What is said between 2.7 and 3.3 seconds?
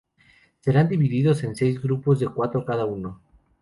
uno.